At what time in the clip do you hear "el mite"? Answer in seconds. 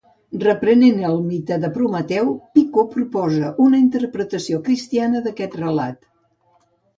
1.09-1.57